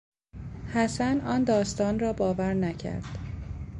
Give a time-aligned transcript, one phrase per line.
[0.73, 3.17] حسن آن داستان را باور نکرد.